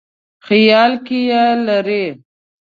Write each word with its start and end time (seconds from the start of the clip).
خیال 0.45 0.93
کې 1.05 1.19
لري. 1.67 2.05